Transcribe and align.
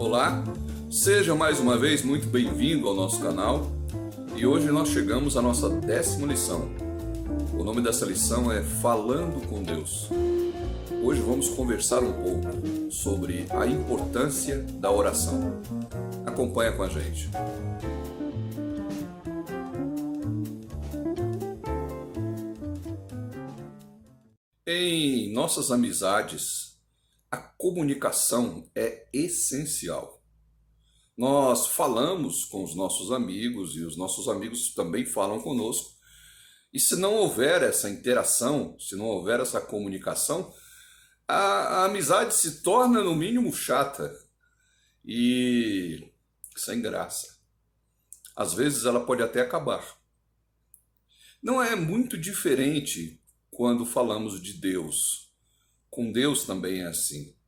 Olá, 0.00 0.42
seja 0.90 1.34
mais 1.34 1.60
uma 1.60 1.76
vez 1.76 2.02
muito 2.02 2.26
bem-vindo 2.26 2.88
ao 2.88 2.94
nosso 2.94 3.20
canal 3.20 3.70
e 4.34 4.46
hoje 4.46 4.70
nós 4.70 4.88
chegamos 4.88 5.36
à 5.36 5.42
nossa 5.42 5.68
décima 5.68 6.26
lição. 6.26 6.70
O 7.52 7.62
nome 7.62 7.82
dessa 7.82 8.06
lição 8.06 8.50
é 8.50 8.62
Falando 8.62 9.46
com 9.46 9.62
Deus. 9.62 10.08
Hoje 11.02 11.20
vamos 11.20 11.50
conversar 11.50 12.02
um 12.02 12.14
pouco 12.14 12.90
sobre 12.90 13.44
a 13.50 13.66
importância 13.66 14.62
da 14.80 14.90
oração. 14.90 15.60
Acompanha 16.24 16.72
com 16.72 16.82
a 16.82 16.88
gente. 16.88 17.28
Em 24.66 25.30
nossas 25.34 25.70
amizades, 25.70 26.59
comunicação 27.60 28.70
é 28.74 29.06
essencial. 29.12 30.24
Nós 31.14 31.66
falamos 31.66 32.46
com 32.46 32.64
os 32.64 32.74
nossos 32.74 33.12
amigos 33.12 33.76
e 33.76 33.82
os 33.82 33.98
nossos 33.98 34.28
amigos 34.28 34.72
também 34.72 35.04
falam 35.04 35.38
conosco. 35.42 35.94
E 36.72 36.80
se 36.80 36.96
não 36.96 37.14
houver 37.16 37.62
essa 37.62 37.90
interação, 37.90 38.80
se 38.80 38.96
não 38.96 39.04
houver 39.04 39.40
essa 39.40 39.60
comunicação, 39.60 40.50
a, 41.28 41.34
a 41.34 41.84
amizade 41.84 42.34
se 42.34 42.62
torna, 42.62 43.04
no 43.04 43.14
mínimo, 43.14 43.52
chata 43.52 44.10
e 45.04 46.10
sem 46.56 46.80
graça. 46.80 47.38
Às 48.34 48.54
vezes 48.54 48.86
ela 48.86 49.04
pode 49.04 49.22
até 49.22 49.42
acabar. 49.42 49.98
Não 51.42 51.62
é 51.62 51.76
muito 51.76 52.16
diferente 52.16 53.22
quando 53.50 53.84
falamos 53.84 54.40
de 54.40 54.54
Deus. 54.54 55.30
Com 55.90 56.10
Deus 56.10 56.44
também 56.44 56.80
é 56.80 56.86
assim. 56.86 57.38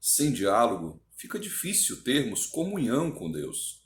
Sem 0.00 0.32
diálogo, 0.32 1.02
fica 1.14 1.38
difícil 1.38 2.02
termos 2.02 2.46
comunhão 2.46 3.12
com 3.12 3.30
Deus. 3.30 3.84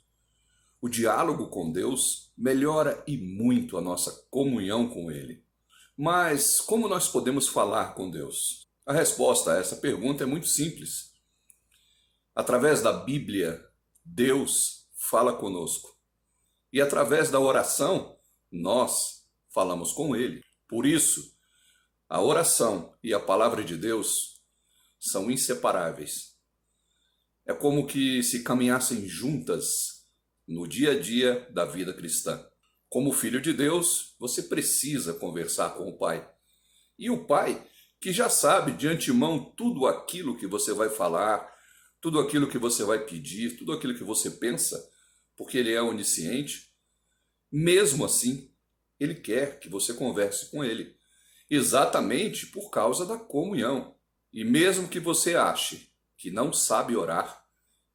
O 0.79 0.87
diálogo 0.87 1.47
com 1.47 1.69
Deus 1.71 2.31
melhora 2.37 3.03
e 3.05 3.17
muito 3.17 3.77
a 3.77 3.81
nossa 3.81 4.25
comunhão 4.29 4.87
com 4.87 5.11
Ele. 5.11 5.43
Mas 5.97 6.61
como 6.61 6.87
nós 6.87 7.09
podemos 7.09 7.49
falar 7.49 7.93
com 7.95 8.09
Deus? 8.09 8.65
A 8.85 8.93
resposta 8.93 9.53
a 9.53 9.57
essa 9.57 9.75
pergunta 9.75 10.23
é 10.23 10.27
muito 10.27 10.47
simples. 10.47 11.13
Através 12.33 12.81
da 12.81 12.93
Bíblia, 12.93 13.65
Deus 14.03 14.87
fala 14.93 15.33
conosco. 15.33 15.97
E 16.71 16.79
através 16.79 17.29
da 17.29 17.39
oração, 17.39 18.17
nós 18.51 19.25
falamos 19.49 19.91
com 19.91 20.15
Ele. 20.15 20.43
Por 20.67 20.85
isso, 20.85 21.35
a 22.07 22.21
oração 22.21 22.93
e 23.03 23.13
a 23.13 23.19
palavra 23.19 23.63
de 23.63 23.75
Deus 23.77 24.34
são 25.05 25.29
inseparáveis. 25.29 26.35
É 27.45 27.53
como 27.53 27.85
que 27.85 28.23
se 28.23 28.43
caminhassem 28.43 29.07
juntas 29.07 30.05
no 30.47 30.67
dia 30.67 30.91
a 30.91 30.99
dia 30.99 31.47
da 31.51 31.65
vida 31.65 31.93
cristã. 31.93 32.43
Como 32.89 33.11
filho 33.11 33.39
de 33.39 33.53
Deus, 33.53 34.15
você 34.19 34.43
precisa 34.43 35.13
conversar 35.13 35.71
com 35.71 35.87
o 35.87 35.97
Pai. 35.97 36.27
E 36.97 37.09
o 37.09 37.25
Pai, 37.25 37.65
que 38.01 38.11
já 38.11 38.29
sabe 38.29 38.71
de 38.71 38.87
antemão 38.87 39.53
tudo 39.55 39.85
aquilo 39.85 40.37
que 40.37 40.47
você 40.47 40.73
vai 40.73 40.89
falar, 40.89 41.47
tudo 42.01 42.19
aquilo 42.19 42.49
que 42.49 42.57
você 42.57 42.83
vai 42.83 43.05
pedir, 43.05 43.57
tudo 43.57 43.73
aquilo 43.73 43.95
que 43.95 44.03
você 44.03 44.31
pensa, 44.31 44.89
porque 45.35 45.57
Ele 45.57 45.73
é 45.73 45.81
onisciente, 45.81 46.71
mesmo 47.51 48.05
assim, 48.05 48.51
Ele 48.99 49.15
quer 49.15 49.59
que 49.59 49.69
você 49.69 49.93
converse 49.93 50.49
com 50.49 50.63
Ele 50.63 50.95
exatamente 51.49 52.47
por 52.47 52.69
causa 52.69 53.05
da 53.05 53.17
comunhão. 53.17 53.94
E 54.35 54.43
mesmo 54.43 54.89
que 54.89 54.99
você 54.99 55.37
ache 55.37 55.89
que 56.17 56.29
não 56.29 56.51
sabe 56.51 56.93
orar, 56.93 57.41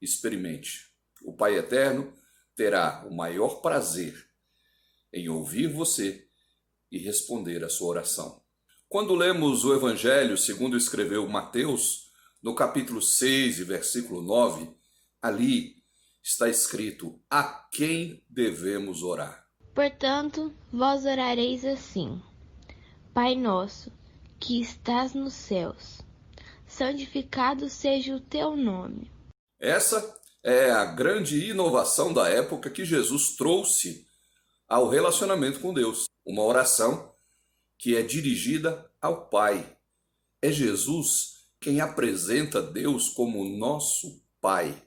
experimente. 0.00 0.86
O 1.22 1.36
Pai 1.36 1.58
Eterno 1.58 2.14
terá 2.56 3.06
o 3.06 3.14
maior 3.14 3.60
prazer 3.60 4.14
em 5.12 5.28
ouvir 5.28 5.66
você 5.66 6.26
e 6.90 6.96
responder 6.96 7.62
a 7.62 7.68
sua 7.68 7.88
oração. 7.88 8.42
Quando 8.88 9.14
lemos 9.14 9.66
o 9.66 9.74
Evangelho 9.74 10.38
segundo 10.38 10.78
escreveu 10.78 11.28
Mateus, 11.28 12.10
no 12.42 12.54
capítulo 12.54 13.02
6 13.02 13.58
e 13.58 13.64
versículo 13.64 14.22
9, 14.22 14.66
ali 15.20 15.74
está 16.22 16.48
escrito 16.48 17.20
a 17.28 17.68
quem 17.70 18.24
devemos 18.30 19.02
orar. 19.02 19.46
Portanto, 19.74 20.50
vós 20.72 21.04
orareis 21.04 21.66
assim: 21.66 22.18
Pai 23.12 23.34
nosso, 23.34 23.92
que 24.38 24.58
estás 24.58 25.12
nos 25.12 25.34
céus, 25.34 26.00
santificado 26.80 27.68
seja 27.68 28.16
o 28.16 28.20
teu 28.20 28.56
nome. 28.56 29.10
Essa 29.58 30.18
é 30.42 30.70
a 30.70 30.86
grande 30.86 31.50
inovação 31.50 32.10
da 32.10 32.26
época 32.26 32.70
que 32.70 32.86
Jesus 32.86 33.36
trouxe 33.36 34.06
ao 34.66 34.88
relacionamento 34.88 35.60
com 35.60 35.74
Deus. 35.74 36.08
Uma 36.24 36.42
oração 36.42 37.14
que 37.76 37.94
é 37.94 38.02
dirigida 38.02 38.90
ao 38.98 39.26
Pai. 39.26 39.76
É 40.40 40.50
Jesus 40.50 41.44
quem 41.60 41.82
apresenta 41.82 42.62
Deus 42.62 43.10
como 43.10 43.44
nosso 43.44 44.18
Pai. 44.40 44.82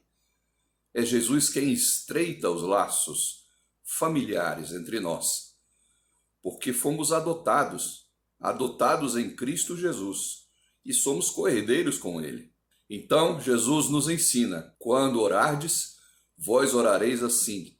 É 0.96 1.04
Jesus 1.04 1.48
quem 1.48 1.72
estreita 1.72 2.50
os 2.50 2.64
laços 2.64 3.46
familiares 3.84 4.72
entre 4.72 5.00
nós, 5.00 5.56
porque 6.42 6.74
fomos 6.74 7.12
adotados 7.12 8.08
adotados 8.40 9.16
em 9.16 9.34
Cristo 9.34 9.78
Jesus, 9.78 10.43
e 10.86 10.94
somos 10.94 11.30
coerdeiros 11.30 11.98
com 11.98 12.22
Ele. 12.22 12.52
Então, 12.90 13.40
Jesus 13.40 13.90
nos 13.90 14.10
ensina: 14.10 14.74
quando 14.78 15.22
orardes, 15.22 15.96
vós 16.38 16.74
orareis 16.74 17.24
assim: 17.24 17.76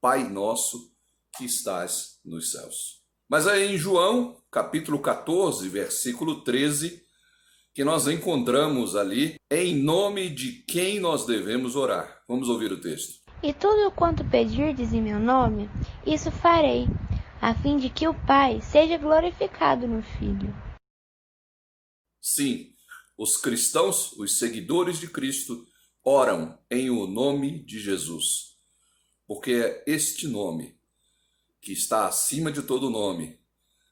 Pai 0.00 0.28
nosso 0.28 0.92
que 1.36 1.44
estás 1.44 2.18
nos 2.24 2.52
céus. 2.52 3.00
Mas 3.28 3.46
é 3.46 3.64
em 3.64 3.78
João, 3.78 4.36
capítulo 4.50 4.98
14, 4.98 5.68
versículo 5.68 6.42
13, 6.42 7.00
que 7.72 7.84
nós 7.84 8.08
encontramos 8.08 8.96
ali 8.96 9.36
em 9.50 9.76
nome 9.76 10.28
de 10.28 10.64
quem 10.64 10.98
nós 10.98 11.24
devemos 11.24 11.76
orar. 11.76 12.22
Vamos 12.26 12.48
ouvir 12.48 12.72
o 12.72 12.80
texto. 12.80 13.20
E 13.42 13.54
tudo 13.54 13.90
quanto 13.92 14.24
pedirdes 14.24 14.92
em 14.92 15.00
meu 15.00 15.18
nome, 15.18 15.70
isso 16.04 16.30
farei, 16.30 16.86
a 17.40 17.54
fim 17.54 17.76
de 17.76 17.88
que 17.88 18.06
o 18.06 18.14
Pai 18.26 18.60
seja 18.60 18.98
glorificado 18.98 19.86
no 19.86 20.02
Filho. 20.02 20.52
Sim, 22.20 22.74
os 23.16 23.36
cristãos, 23.36 24.12
os 24.12 24.38
seguidores 24.38 24.98
de 24.98 25.08
Cristo, 25.08 25.66
oram 26.04 26.58
em 26.70 26.90
o 26.90 27.06
nome 27.06 27.62
de 27.64 27.78
Jesus, 27.78 28.56
porque 29.26 29.52
é 29.52 29.84
este 29.86 30.26
nome 30.26 30.78
que 31.60 31.72
está 31.72 32.06
acima 32.06 32.50
de 32.50 32.62
todo 32.62 32.90
nome, 32.90 33.38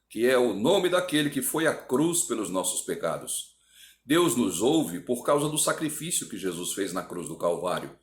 que 0.09 0.25
é 0.25 0.37
o 0.37 0.53
nome 0.53 0.89
daquele 0.89 1.29
que 1.29 1.41
foi 1.41 1.67
à 1.67 1.75
cruz 1.75 2.23
pelos 2.23 2.49
nossos 2.49 2.81
pecados. 2.81 3.55
Deus 4.03 4.35
nos 4.35 4.61
ouve 4.61 4.99
por 4.99 5.23
causa 5.23 5.47
do 5.47 5.57
sacrifício 5.57 6.27
que 6.27 6.37
Jesus 6.37 6.73
fez 6.73 6.91
na 6.91 7.03
cruz 7.03 7.27
do 7.27 7.37
Calvário. 7.37 7.95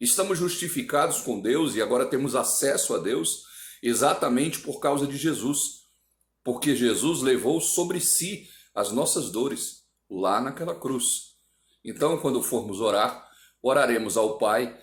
Estamos 0.00 0.38
justificados 0.38 1.20
com 1.20 1.40
Deus 1.40 1.74
e 1.74 1.82
agora 1.82 2.06
temos 2.06 2.34
acesso 2.34 2.94
a 2.94 2.98
Deus 2.98 3.44
exatamente 3.82 4.60
por 4.60 4.80
causa 4.80 5.06
de 5.06 5.16
Jesus, 5.16 5.86
porque 6.42 6.74
Jesus 6.74 7.20
levou 7.20 7.60
sobre 7.60 8.00
si 8.00 8.48
as 8.76 8.92
nossas 8.92 9.30
dores 9.30 9.82
lá 10.08 10.38
naquela 10.38 10.74
cruz. 10.74 11.36
Então, 11.82 12.18
quando 12.18 12.42
formos 12.42 12.78
orar, 12.78 13.26
oraremos 13.62 14.18
ao 14.18 14.36
Pai 14.36 14.76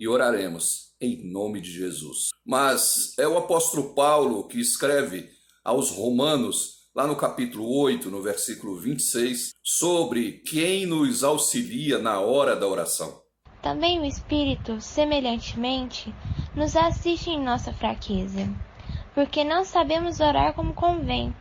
e 0.00 0.08
oraremos 0.08 0.94
em 0.98 1.30
nome 1.30 1.60
de 1.60 1.70
Jesus. 1.70 2.30
Mas 2.44 3.12
é 3.18 3.28
o 3.28 3.36
apóstolo 3.36 3.94
Paulo 3.94 4.48
que 4.48 4.58
escreve 4.58 5.28
aos 5.62 5.90
Romanos, 5.90 6.88
lá 6.94 7.06
no 7.06 7.16
capítulo 7.16 7.68
8, 7.80 8.10
no 8.10 8.22
versículo 8.22 8.80
26, 8.80 9.50
sobre 9.62 10.40
quem 10.40 10.86
nos 10.86 11.22
auxilia 11.22 11.98
na 11.98 12.20
hora 12.20 12.56
da 12.56 12.66
oração. 12.66 13.22
Também 13.62 14.00
o 14.00 14.04
Espírito, 14.04 14.80
semelhantemente, 14.80 16.14
nos 16.54 16.76
assiste 16.76 17.30
em 17.30 17.42
nossa 17.42 17.72
fraqueza, 17.74 18.48
porque 19.14 19.44
não 19.44 19.64
sabemos 19.64 20.20
orar 20.20 20.54
como 20.54 20.74
convém, 20.74 21.34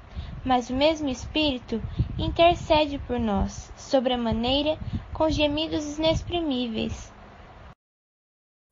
mas 0.45 0.69
o 0.69 0.75
mesmo 0.75 1.09
Espírito 1.09 1.81
intercede 2.17 2.99
por 3.07 3.19
nós, 3.19 3.71
sobre 3.77 4.13
a 4.13 4.17
maneira, 4.17 4.77
com 5.13 5.29
gemidos 5.29 5.97
inexprimíveis. 5.97 7.11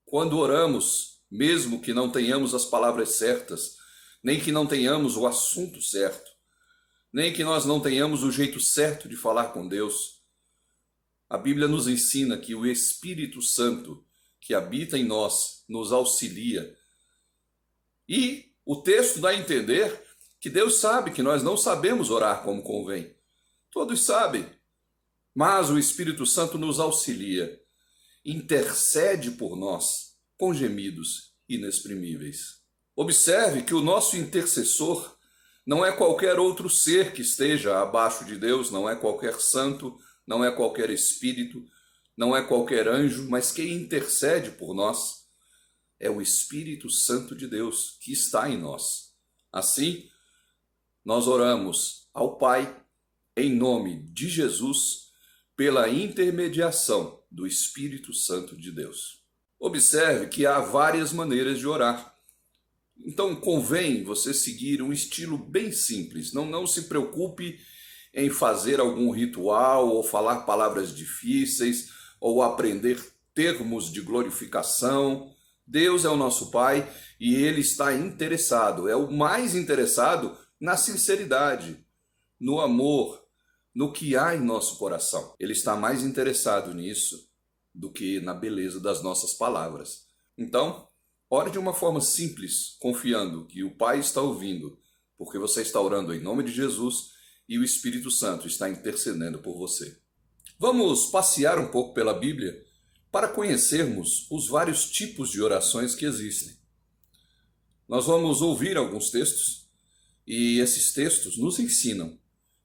Quando 0.06 0.38
oramos, 0.38 1.22
mesmo 1.30 1.82
que 1.82 1.94
não 1.94 2.12
tenhamos 2.12 2.54
as 2.54 2.66
palavras 2.66 3.16
certas, 3.16 3.78
nem 4.24 4.40
que 4.40 4.52
não 4.52 4.68
tenhamos 4.68 5.16
o 5.16 5.26
assunto 5.26 5.82
certo, 5.82 6.30
nem 7.14 7.34
que 7.34 7.44
nós 7.44 7.66
não 7.66 7.80
tenhamos 7.80 8.24
o 8.24 8.32
jeito 8.32 8.60
certo 8.60 9.08
de 9.08 9.16
falar 9.16 9.54
com 9.54 9.68
Deus, 9.68 10.22
a 11.30 11.38
Bíblia 11.38 11.68
nos 11.68 11.88
ensina 11.88 12.38
que 12.38 12.54
o 12.54 12.66
Espírito 12.66 13.42
Santo 13.42 14.06
que 14.42 14.54
habita 14.54 14.98
em 14.98 15.06
nós 15.06 15.64
nos 15.70 15.94
auxilia. 15.94 16.78
E 18.10 18.52
o 18.66 18.82
texto 18.82 19.22
dá 19.22 19.30
a 19.30 19.36
entender 19.36 20.11
que 20.42 20.50
Deus 20.50 20.80
sabe 20.80 21.12
que 21.12 21.22
nós 21.22 21.44
não 21.44 21.56
sabemos 21.56 22.10
orar 22.10 22.42
como 22.44 22.64
convém. 22.64 23.16
Todos 23.72 24.04
sabem. 24.04 24.46
Mas 25.34 25.70
o 25.70 25.78
Espírito 25.78 26.26
Santo 26.26 26.58
nos 26.58 26.80
auxilia. 26.80 27.62
intercede 28.24 29.32
por 29.32 29.56
nós 29.56 30.16
com 30.38 30.54
gemidos 30.54 31.34
inexprimíveis. 31.50 32.62
Observe 32.96 33.64
que 33.64 33.74
o 33.74 33.82
nosso 33.82 34.16
intercessor 34.16 35.18
não 35.66 35.84
é 35.84 35.92
qualquer 35.92 36.38
outro 36.38 36.70
ser 36.70 37.14
que 37.14 37.22
esteja 37.22 37.82
abaixo 37.82 38.26
de 38.26 38.36
Deus, 38.36 38.70
não 38.70 38.88
é 38.88 38.96
qualquer 38.96 39.40
santo, 39.40 39.98
não 40.28 40.46
é 40.46 40.52
qualquer 40.52 40.92
espírito, 40.92 41.66
não 42.16 42.36
é 42.36 42.44
qualquer 42.44 42.88
anjo, 42.88 43.28
mas 43.28 43.52
quem 43.52 43.74
intercede 43.74 44.52
por 44.52 44.76
nós 44.76 45.26
é 46.00 46.10
o 46.10 46.22
Espírito 46.22 46.90
Santo 46.90 47.36
de 47.36 47.48
Deus 47.48 47.98
que 48.02 48.12
está 48.12 48.50
em 48.50 48.58
nós. 48.58 49.14
Assim, 49.52 50.10
nós 51.04 51.28
oramos 51.28 52.08
ao 52.14 52.38
Pai 52.38 52.82
em 53.36 53.54
nome 53.56 54.04
de 54.12 54.28
Jesus, 54.28 55.12
pela 55.56 55.90
intermediação 55.90 57.20
do 57.32 57.48
Espírito 57.48 58.14
Santo 58.14 58.58
de 58.58 58.72
Deus. 58.72 59.22
Observe 59.60 60.28
que 60.28 60.46
há 60.46 60.60
várias 60.60 61.14
maneiras 61.14 61.60
de 61.60 61.68
orar. 61.68 62.16
Então 63.06 63.36
convém 63.36 64.04
você 64.04 64.34
seguir 64.34 64.82
um 64.82 64.92
estilo 64.92 65.38
bem 65.38 65.72
simples. 65.72 66.34
Não, 66.34 66.46
não 66.46 66.68
se 66.68 66.84
preocupe 66.84 67.60
em 68.14 68.30
fazer 68.30 68.80
algum 68.80 69.12
ritual 69.12 69.88
ou 69.88 70.04
falar 70.04 70.42
palavras 70.42 70.96
difíceis 70.96 71.90
ou 72.20 72.42
aprender 72.42 73.00
termos 73.34 73.92
de 73.92 74.02
glorificação. 74.02 75.32
Deus 75.66 76.04
é 76.06 76.10
o 76.10 76.18
nosso 76.18 76.52
Pai 76.52 76.92
e 77.20 77.36
Ele 77.36 77.62
está 77.62 77.94
interessado, 77.94 78.90
é 78.90 78.96
o 78.96 79.12
mais 79.12 79.56
interessado 79.56 80.38
na 80.62 80.78
sinceridade, 80.78 81.84
no 82.40 82.62
amor, 82.62 83.20
no 83.74 83.92
que 83.92 84.16
há 84.16 84.36
em 84.36 84.40
nosso 84.40 84.78
coração. 84.78 85.36
Ele 85.40 85.54
está 85.54 85.76
mais 85.76 86.04
interessado 86.04 86.72
nisso 86.72 87.28
do 87.74 87.92
que 87.92 88.20
na 88.20 88.36
beleza 88.36 88.80
das 88.80 89.02
nossas 89.02 89.34
palavras. 89.34 90.06
Então, 90.38 90.88
ore 91.28 91.50
de 91.50 91.58
uma 91.58 91.74
forma 91.74 92.00
simples, 92.00 92.78
confiando 92.80 93.48
que 93.48 93.64
o 93.64 93.76
Pai 93.76 94.00
está 94.00 94.22
ouvindo, 94.22 94.78
porque 95.18 95.40
você 95.40 95.64
está 95.64 95.82
orando 95.82 96.14
em 96.14 96.22
nome 96.22 96.44
de 96.44 96.52
Jesus 96.52 97.10
e 97.50 97.58
o 97.58 97.64
Espírito 97.64 98.12
Santo 98.12 98.46
está 98.48 98.70
intercedendo 98.70 99.40
por 99.40 99.58
você. 99.58 100.00
Vamos 100.60 101.08
passear 101.08 101.58
um 101.58 101.72
pouco 101.72 101.96
pela 101.96 102.14
Bíblia 102.14 102.64
para 103.12 103.28
conhecermos 103.28 104.30
os 104.30 104.48
vários 104.48 104.92
tipos 104.92 105.32
de 105.32 105.42
orações 105.42 105.96
que 105.96 106.06
existem. 106.06 106.56
Nós 107.88 108.06
vamos 108.06 108.44
ouvir 108.44 108.78
alguns 108.78 109.10
textos 109.10 109.61
e 110.34 110.62
esses 110.62 110.94
textos 110.94 111.38
nos 111.38 111.60
ensinam 111.60 112.18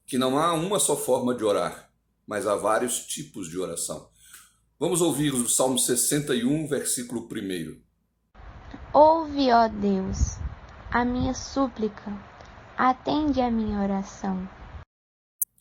que 0.07 0.17
não 0.17 0.39
há 0.39 0.53
uma 0.53 0.79
só 0.79 0.97
forma 0.97 1.35
de 1.35 1.43
orar, 1.43 1.91
mas 2.25 2.47
há 2.47 2.55
vários 2.55 3.05
tipos 3.05 3.51
de 3.51 3.59
oração. 3.59 4.09
Vamos 4.79 5.01
ouvir 5.01 5.35
o 5.35 5.49
Salmo 5.49 5.77
61, 5.77 6.69
versículo 6.69 7.23
1. 7.29 7.83
Ouve, 8.95 9.51
ó 9.51 9.67
Deus, 9.67 10.37
a 10.93 11.05
minha 11.05 11.35
súplica, 11.35 12.13
atende 12.77 13.41
a 13.41 13.51
minha 13.51 13.81
oração. 13.81 14.49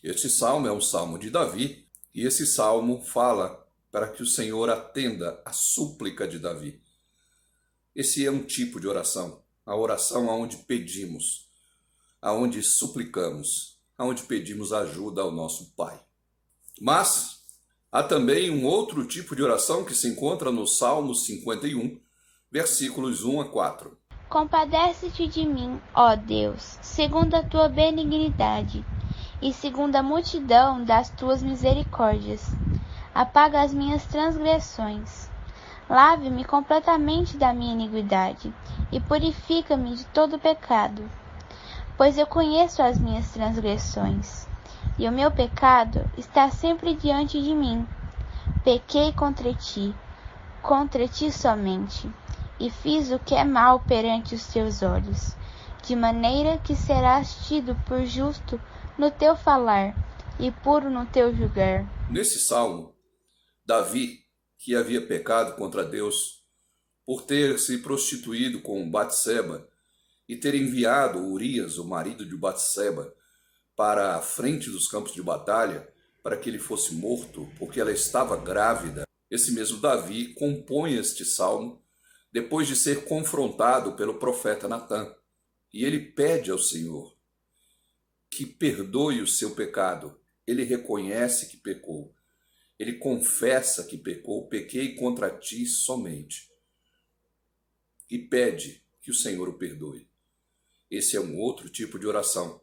Este 0.04 0.30
salmo 0.30 0.68
é 0.68 0.72
um 0.72 0.82
salmo 0.82 1.18
de 1.18 1.32
Davi, 1.32 1.88
e 2.14 2.22
esse 2.22 2.46
salmo 2.46 3.02
fala 3.02 3.68
para 3.90 4.10
que 4.10 4.22
o 4.22 4.28
Senhor 4.28 4.70
atenda 4.70 5.42
a 5.44 5.52
súplica 5.52 6.28
de 6.28 6.38
Davi. 6.38 6.80
Esse 7.96 8.24
é 8.24 8.30
um 8.30 8.44
tipo 8.44 8.80
de 8.80 8.88
oração, 8.88 9.44
a 9.66 9.76
oração 9.76 10.30
aonde 10.30 10.58
pedimos, 10.58 11.45
aonde 12.26 12.64
suplicamos 12.64 13.78
onde 14.00 14.24
pedimos 14.24 14.74
ajuda 14.74 15.22
ao 15.22 15.32
nosso 15.32 15.72
Pai. 15.78 16.00
Mas 16.82 17.44
há 17.92 18.02
também 18.02 18.50
um 18.50 18.66
outro 18.66 19.06
tipo 19.06 19.36
de 19.36 19.44
oração 19.44 19.86
que 19.86 19.94
se 19.94 20.08
encontra 20.08 20.52
no 20.52 20.66
Salmo 20.66 21.14
51, 21.14 22.00
versículos 22.52 23.24
1 23.24 23.42
a 23.42 23.46
4. 23.46 23.96
Compadece-te 24.28 25.28
de 25.28 25.46
mim, 25.46 25.80
ó 25.94 26.16
Deus, 26.16 26.80
segundo 26.82 27.36
a 27.36 27.44
tua 27.44 27.70
benignidade 27.70 28.84
e 29.40 29.54
segundo 29.54 29.96
a 29.96 30.02
multidão 30.02 30.84
das 30.84 31.12
tuas 31.12 31.44
misericórdias. 31.44 32.42
Apaga 33.14 33.62
as 33.62 33.72
minhas 33.72 34.04
transgressões. 34.08 35.30
Lave-me 35.88 36.44
completamente 36.44 37.38
da 37.38 37.54
minha 37.54 37.74
iniquidade 37.74 38.52
e 38.92 39.00
purifica-me 39.00 39.96
de 39.96 40.06
todo 40.08 40.40
pecado 40.40 41.08
pois 41.98 42.18
eu 42.18 42.28
conheço 42.28 42.82
as 42.82 42.98
minhas 43.00 43.32
transgressões, 43.32 44.48
e 44.98 45.08
o 45.08 45.12
meu 45.12 45.32
pecado 45.32 46.10
está 46.18 46.50
sempre 46.50 46.96
diante 46.96 47.42
de 47.42 47.54
mim. 47.54 47.86
Pequei 48.64 49.12
contra 49.14 49.54
ti, 49.54 49.94
contra 50.62 51.08
ti 51.08 51.32
somente, 51.32 52.10
e 52.60 52.70
fiz 52.70 53.12
o 53.12 53.20
que 53.20 53.36
é 53.36 53.44
mal 53.44 53.80
perante 53.80 54.36
os 54.36 54.48
teus 54.48 54.82
olhos, 54.82 55.36
de 55.84 55.96
maneira 55.96 56.58
que 56.58 56.76
serás 56.76 57.48
tido 57.48 57.76
por 57.86 58.06
justo 58.06 58.60
no 58.98 59.12
teu 59.12 59.36
falar 59.36 59.96
e 60.40 60.52
puro 60.52 60.90
no 60.90 61.06
teu 61.06 61.36
julgar. 61.36 61.86
Nesse 62.10 62.40
salmo, 62.40 62.94
Davi, 63.66 64.20
que 64.60 64.76
havia 64.76 65.06
pecado 65.06 65.56
contra 65.56 65.84
Deus 65.84 66.44
por 67.06 67.24
ter 67.24 67.60
se 67.60 67.78
prostituído 67.80 68.62
com 68.62 68.90
Batseba, 68.90 69.68
e 70.28 70.36
ter 70.36 70.56
enviado 70.56 71.20
Urias, 71.20 71.78
o 71.78 71.86
marido 71.86 72.26
de 72.26 72.36
Batseba, 72.36 73.14
para 73.76 74.16
a 74.16 74.22
frente 74.22 74.70
dos 74.70 74.88
campos 74.88 75.14
de 75.14 75.22
batalha, 75.22 75.88
para 76.24 76.38
que 76.38 76.50
ele 76.50 76.58
fosse 76.58 76.96
morto, 76.96 77.48
porque 77.60 77.80
ela 77.80 77.92
estava 77.92 78.36
grávida. 78.38 79.06
Esse 79.30 79.52
mesmo 79.52 79.80
Davi 79.80 80.34
compõe 80.34 80.96
este 80.96 81.24
salmo 81.24 81.84
depois 82.32 82.68
de 82.68 82.76
ser 82.76 83.06
confrontado 83.06 83.94
pelo 83.94 84.20
profeta 84.20 84.68
Natã. 84.68 85.14
E 85.74 85.86
ele 85.86 86.00
pede 86.00 86.52
ao 86.52 86.58
Senhor 86.58 87.16
que 88.30 88.46
perdoe 88.46 89.22
o 89.22 89.28
seu 89.28 89.52
pecado. 89.52 90.20
Ele 90.48 90.64
reconhece 90.64 91.48
que 91.48 91.58
pecou. 91.58 92.14
Ele 92.78 92.94
confessa 92.94 93.84
que 93.84 93.98
pecou, 93.98 94.48
pequei 94.48 94.96
contra 94.96 95.30
ti 95.30 95.66
somente. 95.66 96.50
E 98.10 98.20
pede 98.20 98.84
que 99.02 99.12
o 99.12 99.14
Senhor 99.14 99.48
o 99.48 99.58
perdoe. 99.58 100.10
Esse 100.90 101.16
é 101.18 101.20
um 101.20 101.40
outro 101.40 101.70
tipo 101.70 101.98
de 101.98 102.08
oração. 102.08 102.62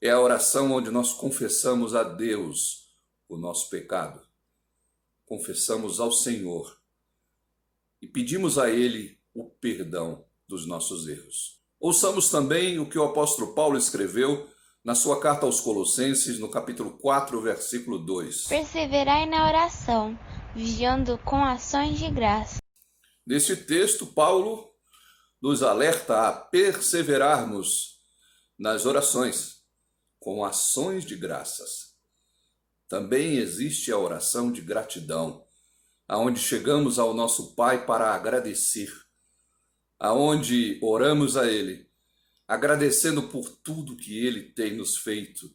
É 0.00 0.10
a 0.10 0.20
oração 0.20 0.72
onde 0.72 0.90
nós 0.90 1.12
confessamos 1.12 1.94
a 1.94 2.02
Deus 2.02 2.94
o 3.28 3.36
nosso 3.36 3.70
pecado. 3.70 4.20
Confessamos 5.24 5.98
ao 6.00 6.12
Senhor 6.12 6.78
e 8.02 8.06
pedimos 8.06 8.58
a 8.58 8.68
Ele 8.68 9.18
o 9.32 9.48
perdão 9.48 10.24
dos 10.46 10.66
nossos 10.66 11.08
erros. 11.08 11.58
Ouçamos 11.80 12.28
também 12.28 12.78
o 12.78 12.88
que 12.88 12.98
o 12.98 13.04
apóstolo 13.04 13.54
Paulo 13.54 13.78
escreveu 13.78 14.46
na 14.84 14.94
sua 14.94 15.18
carta 15.18 15.46
aos 15.46 15.60
Colossenses, 15.60 16.38
no 16.38 16.50
capítulo 16.50 16.98
4, 16.98 17.40
versículo 17.40 17.98
2. 17.98 18.48
Perseverai 18.48 19.24
na 19.24 19.48
oração, 19.48 20.18
vigiando 20.54 21.16
com 21.24 21.42
ações 21.42 21.98
de 21.98 22.10
graça. 22.10 22.58
Nesse 23.26 23.56
texto, 23.56 24.06
Paulo 24.06 24.73
nos 25.44 25.62
alerta 25.62 26.26
a 26.26 26.32
perseverarmos 26.32 27.98
nas 28.58 28.86
orações 28.86 29.56
com 30.18 30.42
ações 30.42 31.04
de 31.04 31.16
graças. 31.16 31.92
Também 32.88 33.36
existe 33.36 33.92
a 33.92 33.98
oração 33.98 34.50
de 34.50 34.62
gratidão, 34.62 35.44
aonde 36.08 36.40
chegamos 36.40 36.98
ao 36.98 37.12
nosso 37.12 37.54
Pai 37.54 37.84
para 37.84 38.14
agradecer, 38.14 38.90
aonde 39.98 40.78
oramos 40.82 41.36
a 41.36 41.46
Ele, 41.46 41.90
agradecendo 42.48 43.24
por 43.24 43.46
tudo 43.62 43.98
que 43.98 44.24
Ele 44.24 44.44
tem 44.44 44.74
nos 44.74 44.96
feito, 44.96 45.54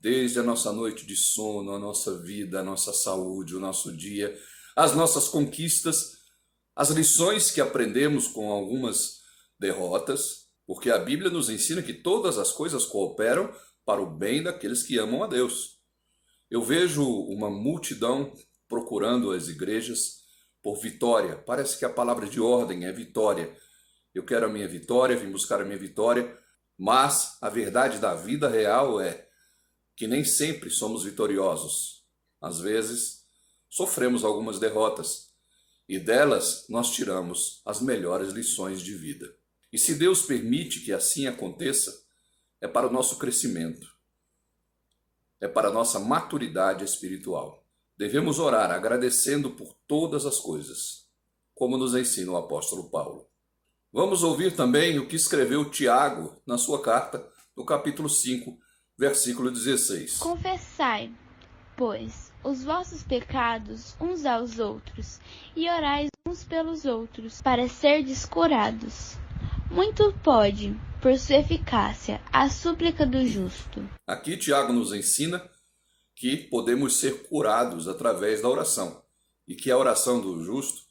desde 0.00 0.40
a 0.40 0.42
nossa 0.42 0.72
noite 0.72 1.06
de 1.06 1.14
sono, 1.14 1.72
a 1.72 1.78
nossa 1.78 2.18
vida, 2.18 2.58
a 2.58 2.64
nossa 2.64 2.92
saúde, 2.92 3.54
o 3.54 3.60
nosso 3.60 3.96
dia, 3.96 4.36
as 4.74 4.92
nossas 4.96 5.28
conquistas, 5.28 6.18
as 6.74 6.90
lições 6.90 7.52
que 7.52 7.60
aprendemos 7.60 8.26
com 8.26 8.50
algumas 8.50 9.19
derrotas, 9.60 10.48
porque 10.66 10.90
a 10.90 10.98
Bíblia 10.98 11.30
nos 11.30 11.50
ensina 11.50 11.82
que 11.82 11.92
todas 11.92 12.38
as 12.38 12.50
coisas 12.50 12.86
cooperam 12.86 13.54
para 13.84 14.00
o 14.00 14.10
bem 14.10 14.42
daqueles 14.42 14.82
que 14.82 14.98
amam 14.98 15.22
a 15.22 15.26
Deus. 15.26 15.78
Eu 16.50 16.62
vejo 16.62 17.04
uma 17.04 17.50
multidão 17.50 18.32
procurando 18.68 19.32
as 19.32 19.48
igrejas 19.48 20.20
por 20.62 20.80
vitória. 20.80 21.36
Parece 21.36 21.78
que 21.78 21.84
a 21.84 21.90
palavra 21.90 22.26
de 22.26 22.40
ordem 22.40 22.86
é 22.86 22.92
vitória. 22.92 23.54
Eu 24.14 24.24
quero 24.24 24.46
a 24.46 24.48
minha 24.48 24.66
vitória, 24.66 25.16
vim 25.16 25.30
buscar 25.30 25.60
a 25.60 25.64
minha 25.64 25.78
vitória, 25.78 26.36
mas 26.78 27.36
a 27.40 27.48
verdade 27.48 27.98
da 27.98 28.14
vida 28.14 28.48
real 28.48 29.00
é 29.00 29.28
que 29.94 30.06
nem 30.06 30.24
sempre 30.24 30.70
somos 30.70 31.04
vitoriosos. 31.04 32.04
Às 32.40 32.58
vezes, 32.58 33.26
sofremos 33.68 34.24
algumas 34.24 34.58
derrotas 34.58 35.30
e 35.88 35.98
delas 35.98 36.66
nós 36.68 36.90
tiramos 36.92 37.60
as 37.66 37.80
melhores 37.80 38.32
lições 38.32 38.80
de 38.80 38.94
vida. 38.94 39.39
E 39.72 39.78
se 39.78 39.94
Deus 39.94 40.22
permite 40.22 40.80
que 40.80 40.92
assim 40.92 41.26
aconteça, 41.26 42.04
é 42.60 42.66
para 42.66 42.86
o 42.86 42.92
nosso 42.92 43.18
crescimento, 43.18 43.88
é 45.40 45.48
para 45.48 45.68
a 45.68 45.72
nossa 45.72 45.98
maturidade 45.98 46.84
espiritual. 46.84 47.64
Devemos 47.96 48.38
orar 48.38 48.70
agradecendo 48.70 49.50
por 49.50 49.74
todas 49.86 50.26
as 50.26 50.38
coisas, 50.38 51.06
como 51.54 51.76
nos 51.76 51.94
ensina 51.94 52.32
o 52.32 52.36
apóstolo 52.36 52.90
Paulo. 52.90 53.26
Vamos 53.92 54.22
ouvir 54.22 54.54
também 54.54 54.98
o 54.98 55.06
que 55.06 55.16
escreveu 55.16 55.68
Tiago 55.70 56.40
na 56.46 56.56
sua 56.58 56.82
carta, 56.82 57.26
no 57.56 57.64
capítulo 57.64 58.08
5, 58.08 58.58
versículo 58.96 59.50
16. 59.50 60.18
Confessai, 60.18 61.12
pois, 61.76 62.32
os 62.42 62.64
vossos 62.64 63.02
pecados 63.02 63.96
uns 64.00 64.24
aos 64.24 64.58
outros, 64.58 65.20
e 65.56 65.68
orais 65.68 66.08
uns 66.26 66.44
pelos 66.44 66.84
outros, 66.84 67.40
para 67.42 67.68
serdes 67.68 68.24
curados. 68.24 69.16
Muito 69.70 70.12
pode, 70.24 70.76
por 71.00 71.16
sua 71.16 71.36
eficácia, 71.36 72.20
a 72.32 72.50
súplica 72.50 73.06
do 73.06 73.24
justo. 73.24 73.88
Aqui 74.04 74.36
Tiago 74.36 74.72
nos 74.72 74.92
ensina 74.92 75.48
que 76.16 76.36
podemos 76.36 76.96
ser 76.96 77.28
curados 77.28 77.86
através 77.86 78.42
da 78.42 78.48
oração 78.48 79.00
e 79.46 79.54
que 79.54 79.70
a 79.70 79.78
oração 79.78 80.20
do 80.20 80.42
justo 80.42 80.82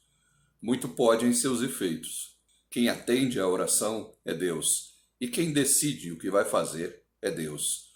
muito 0.62 0.88
pode 0.88 1.26
em 1.26 1.34
seus 1.34 1.60
efeitos. 1.60 2.38
Quem 2.70 2.88
atende 2.88 3.38
à 3.38 3.46
oração 3.46 4.14
é 4.24 4.32
Deus 4.32 4.94
e 5.20 5.28
quem 5.28 5.52
decide 5.52 6.10
o 6.10 6.18
que 6.18 6.30
vai 6.30 6.46
fazer 6.46 7.02
é 7.20 7.30
Deus. 7.30 7.90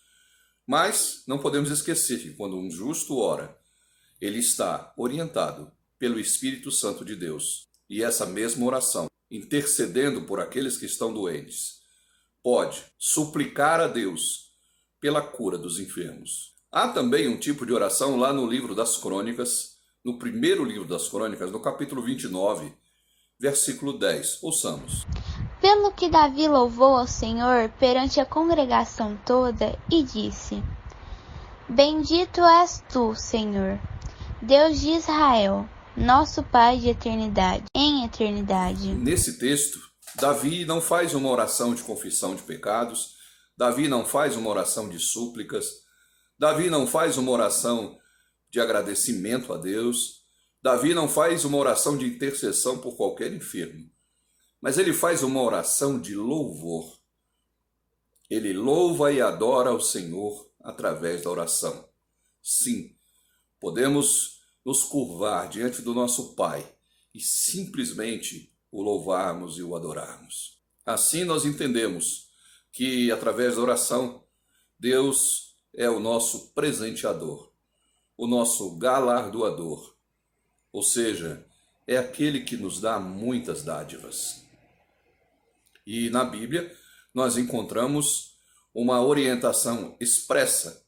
Mas 0.66 1.24
não 1.26 1.38
podemos 1.38 1.70
esquecer 1.70 2.20
que 2.20 2.34
quando 2.34 2.58
um 2.58 2.70
justo 2.70 3.16
ora, 3.16 3.58
ele 4.20 4.38
está 4.38 4.92
orientado 4.98 5.72
pelo 5.98 6.20
Espírito 6.20 6.70
Santo 6.70 7.06
de 7.06 7.16
Deus. 7.16 7.70
E 7.88 8.02
essa 8.02 8.26
mesma 8.26 8.66
oração, 8.66 9.06
intercedendo 9.36 10.22
por 10.22 10.40
aqueles 10.40 10.76
que 10.76 10.86
estão 10.86 11.12
doentes, 11.12 11.80
pode 12.42 12.84
suplicar 12.98 13.80
a 13.80 13.88
Deus 13.88 14.50
pela 15.00 15.20
cura 15.20 15.58
dos 15.58 15.80
enfermos. 15.80 16.54
Há 16.70 16.88
também 16.88 17.28
um 17.28 17.36
tipo 17.36 17.66
de 17.66 17.72
oração 17.72 18.16
lá 18.16 18.32
no 18.32 18.46
livro 18.46 18.74
das 18.74 18.96
Crônicas, 18.96 19.74
no 20.04 20.18
primeiro 20.18 20.64
livro 20.64 20.86
das 20.86 21.08
Crônicas, 21.08 21.50
no 21.50 21.60
capítulo 21.60 22.02
29, 22.02 22.72
versículo 23.38 23.98
10. 23.98 24.42
Ouçamos. 24.42 25.04
Pelo 25.60 25.92
que 25.92 26.08
Davi 26.08 26.46
louvou 26.46 26.96
ao 26.96 27.06
Senhor 27.06 27.70
perante 27.80 28.20
a 28.20 28.26
congregação 28.26 29.18
toda 29.24 29.78
e 29.90 30.02
disse: 30.02 30.62
Bendito 31.68 32.40
és 32.42 32.84
tu, 32.92 33.14
Senhor, 33.14 33.80
Deus 34.42 34.80
de 34.80 34.90
Israel, 34.90 35.68
nosso 35.96 36.42
Pai 36.42 36.78
de 36.78 36.88
eternidade, 36.88 37.64
em 37.74 38.04
eternidade. 38.04 38.92
Nesse 38.94 39.38
texto, 39.38 39.78
Davi 40.16 40.64
não 40.64 40.80
faz 40.80 41.14
uma 41.14 41.28
oração 41.28 41.74
de 41.74 41.82
confissão 41.82 42.34
de 42.34 42.42
pecados, 42.42 43.14
Davi 43.56 43.86
não 43.86 44.04
faz 44.04 44.36
uma 44.36 44.50
oração 44.50 44.88
de 44.88 44.98
súplicas, 44.98 45.84
Davi 46.38 46.68
não 46.68 46.86
faz 46.86 47.16
uma 47.16 47.30
oração 47.30 47.98
de 48.50 48.60
agradecimento 48.60 49.52
a 49.52 49.56
Deus. 49.56 50.24
Davi 50.62 50.94
não 50.94 51.08
faz 51.08 51.44
uma 51.44 51.58
oração 51.58 51.96
de 51.96 52.06
intercessão 52.06 52.78
por 52.78 52.96
qualquer 52.96 53.32
enfermo. 53.32 53.90
Mas 54.60 54.78
ele 54.78 54.92
faz 54.92 55.22
uma 55.22 55.42
oração 55.42 56.00
de 56.00 56.14
louvor. 56.14 56.98
Ele 58.30 58.52
louva 58.52 59.12
e 59.12 59.20
adora 59.20 59.72
o 59.72 59.80
Senhor 59.80 60.48
através 60.60 61.22
da 61.22 61.30
oração. 61.30 61.88
Sim, 62.42 62.96
podemos 63.60 64.40
nos 64.64 64.82
curvar 64.82 65.48
diante 65.48 65.82
do 65.82 65.92
nosso 65.92 66.34
Pai 66.34 66.66
e 67.14 67.20
simplesmente 67.20 68.52
o 68.70 68.82
louvarmos 68.82 69.58
e 69.58 69.62
o 69.62 69.76
adorarmos. 69.76 70.58
Assim 70.84 71.24
nós 71.24 71.44
entendemos 71.44 72.28
que 72.72 73.10
através 73.12 73.56
da 73.56 73.62
oração 73.62 74.24
Deus 74.78 75.54
é 75.72 75.88
o 75.88 76.00
nosso 76.00 76.52
presenteador, 76.52 77.52
o 78.16 78.26
nosso 78.26 78.76
galardoador, 78.76 79.94
ou 80.72 80.82
seja, 80.82 81.46
é 81.86 81.96
aquele 81.96 82.40
que 82.40 82.56
nos 82.56 82.80
dá 82.80 82.98
muitas 82.98 83.62
dádivas. 83.62 84.44
E 85.86 86.10
na 86.10 86.24
Bíblia 86.24 86.74
nós 87.12 87.36
encontramos 87.36 88.34
uma 88.74 89.00
orientação 89.00 89.96
expressa 90.00 90.84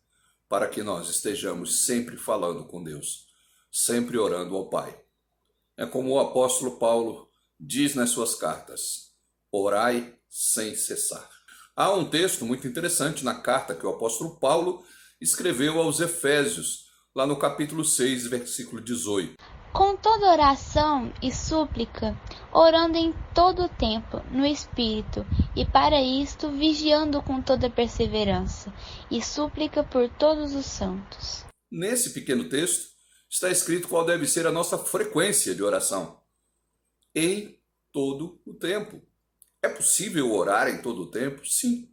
para 0.49 0.69
que 0.69 0.83
nós 0.83 1.09
estejamos 1.09 1.85
sempre 1.85 2.17
falando 2.17 2.65
com 2.65 2.83
Deus, 2.83 3.26
sempre 3.77 4.17
orando 4.17 4.57
ao 4.57 4.71
Pai. 4.71 4.99
É 5.77 5.85
como 5.85 6.13
o 6.13 6.19
apóstolo 6.19 6.79
Paulo 6.79 7.29
diz 7.61 7.95
nas 7.95 8.09
suas 8.09 8.35
cartas: 8.35 9.13
orai 9.53 10.15
sem 10.31 10.75
cessar. 10.75 11.29
Há 11.75 11.93
um 11.93 12.09
texto 12.09 12.47
muito 12.47 12.67
interessante 12.67 13.23
na 13.23 13.35
carta 13.35 13.75
que 13.75 13.85
o 13.85 13.91
apóstolo 13.91 14.41
Paulo 14.41 14.83
escreveu 15.21 15.79
aos 15.79 16.01
Efésios, 16.01 16.87
lá 17.15 17.27
no 17.27 17.39
capítulo 17.39 17.85
6, 17.85 18.29
versículo 18.29 18.81
18. 18.81 19.35
Com 19.75 19.95
toda 19.95 20.33
oração 20.33 21.13
e 21.23 21.31
súplica, 21.31 22.19
orando 22.51 22.97
em 22.97 23.15
todo 23.35 23.65
o 23.65 23.69
tempo, 23.69 24.23
no 24.31 24.47
Espírito, 24.47 25.27
e 25.55 25.67
para 25.67 26.01
isto 26.01 26.51
vigiando 26.51 27.21
com 27.21 27.43
toda 27.43 27.69
perseverança 27.69 28.73
e 29.11 29.23
súplica 29.23 29.85
por 29.85 30.09
todos 30.09 30.55
os 30.55 30.65
santos. 30.65 31.45
Nesse 31.71 32.15
pequeno 32.15 32.49
texto 32.49 32.96
está 33.29 33.51
escrito 33.51 33.89
qual 33.89 34.05
deve 34.05 34.27
ser 34.27 34.47
a 34.47 34.53
nossa 34.53 34.79
frequência 34.79 35.55
de 35.55 35.63
oração. 35.63 36.21
Em 37.15 37.59
todo 37.93 38.41
o 38.45 38.55
tempo. 38.55 39.03
É 39.63 39.69
possível 39.69 40.33
orar 40.33 40.69
em 40.69 40.83
todo 40.83 41.03
o 41.03 41.11
tempo? 41.11 41.47
Sim. 41.47 41.91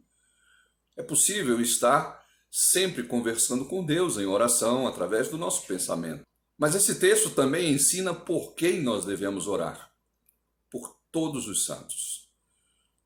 É 0.96 1.02
possível 1.02 1.60
estar 1.60 2.24
sempre 2.50 3.02
conversando 3.04 3.64
com 3.64 3.84
Deus 3.84 4.16
em 4.16 4.26
oração 4.26 4.86
através 4.86 5.28
do 5.28 5.36
nosso 5.36 5.66
pensamento. 5.66 6.24
Mas 6.56 6.74
esse 6.74 7.00
texto 7.00 7.30
também 7.30 7.72
ensina 7.72 8.14
por 8.14 8.54
quem 8.54 8.80
nós 8.80 9.04
devemos 9.04 9.48
orar. 9.48 9.92
Por 10.70 10.96
todos 11.10 11.48
os 11.48 11.64
santos, 11.64 12.28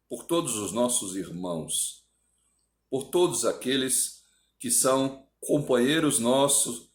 por 0.09 0.25
todos 0.25 0.57
os 0.57 0.73
nossos 0.73 1.17
irmãos, 1.17 2.05
por 2.91 3.05
todos 3.11 3.45
aqueles 3.45 4.25
que 4.59 4.71
são 4.71 5.27
companheiros 5.41 6.19
nossos 6.19 6.88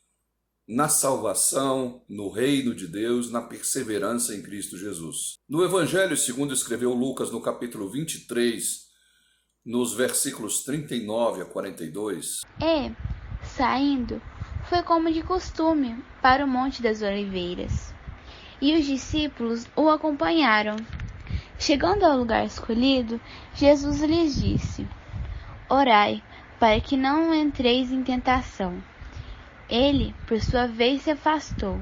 na 0.73 0.89
salvação, 0.89 2.01
no 2.09 2.31
reino 2.31 2.73
de 2.73 2.87
Deus, 2.87 3.31
na 3.31 3.43
perseverança 3.43 4.33
em 4.33 4.41
Cristo 4.41 4.75
Jesus. 4.75 5.37
No 5.47 5.63
Evangelho 5.63 6.17
segundo 6.17 6.51
escreveu 6.51 6.91
Lucas, 6.93 7.29
no 7.29 7.39
capítulo 7.39 7.91
23, 7.91 8.87
nos 9.63 9.93
versículos 9.93 10.63
39 10.63 11.43
a 11.43 11.45
42. 11.45 12.41
E, 12.59 12.91
saindo, 13.43 14.19
foi 14.67 14.81
como 14.81 15.13
de 15.13 15.21
costume 15.21 16.03
para 16.23 16.43
o 16.43 16.47
Monte 16.47 16.81
das 16.81 17.03
Oliveiras. 17.03 17.93
E 18.59 18.75
os 18.75 18.83
discípulos 18.83 19.67
o 19.75 19.89
acompanharam. 19.89 20.77
Chegando 21.59 22.03
ao 22.03 22.17
lugar 22.17 22.47
escolhido, 22.47 23.21
Jesus 23.53 24.01
lhes 24.01 24.41
disse: 24.41 24.87
Orai, 25.69 26.23
para 26.59 26.81
que 26.81 26.97
não 26.97 27.31
entreis 27.31 27.91
em 27.91 28.01
tentação. 28.03 28.81
Ele, 29.69 30.13
por 30.27 30.39
sua 30.41 30.67
vez, 30.67 31.03
se 31.03 31.11
afastou, 31.11 31.81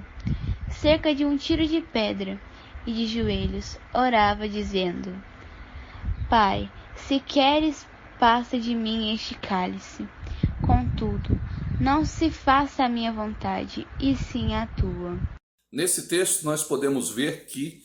cerca 0.69 1.13
de 1.13 1.25
um 1.25 1.37
tiro 1.37 1.65
de 1.67 1.81
pedra, 1.81 2.39
e 2.85 2.93
de 2.93 3.05
joelhos 3.07 3.77
orava, 3.93 4.47
dizendo: 4.47 5.11
Pai, 6.29 6.71
se 6.95 7.19
queres, 7.19 7.85
passa 8.19 8.59
de 8.59 8.73
mim 8.75 9.13
este 9.13 9.35
cálice. 9.35 10.07
Contudo, 10.65 11.39
não 11.79 12.05
se 12.05 12.29
faça 12.29 12.83
a 12.83 12.89
minha 12.89 13.11
vontade, 13.11 13.87
e 13.99 14.15
sim 14.15 14.53
a 14.53 14.67
tua. 14.67 15.19
Nesse 15.71 16.07
texto, 16.07 16.43
nós 16.43 16.63
podemos 16.63 17.09
ver 17.09 17.45
que 17.45 17.81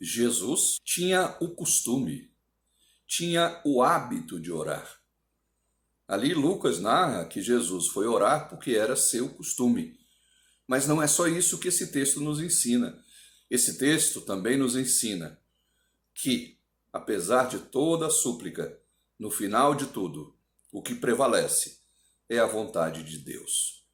Jesus 0.00 0.78
tinha 0.84 1.36
o 1.40 1.54
costume, 1.54 2.30
tinha 3.06 3.60
o 3.64 3.82
hábito 3.82 4.40
de 4.40 4.52
orar. 4.52 4.86
Ali 6.08 6.34
Lucas 6.34 6.78
narra 6.78 7.24
que 7.24 7.42
Jesus 7.42 7.88
foi 7.88 8.06
orar 8.06 8.48
porque 8.48 8.72
era 8.72 8.94
seu 8.94 9.28
costume. 9.28 9.98
Mas 10.66 10.86
não 10.86 11.02
é 11.02 11.06
só 11.06 11.26
isso 11.26 11.58
que 11.58 11.68
esse 11.68 11.88
texto 11.88 12.20
nos 12.20 12.40
ensina. 12.40 13.02
Esse 13.50 13.78
texto 13.78 14.20
também 14.20 14.56
nos 14.56 14.76
ensina 14.76 15.40
que, 16.14 16.58
apesar 16.92 17.48
de 17.48 17.58
toda 17.58 18.06
a 18.06 18.10
súplica, 18.10 18.80
no 19.18 19.30
final 19.30 19.74
de 19.74 19.86
tudo, 19.86 20.36
o 20.70 20.82
que 20.82 20.94
prevalece 20.94 21.78
é 22.28 22.38
a 22.38 22.46
vontade 22.46 23.02
de 23.02 23.18
Deus. 23.18 23.84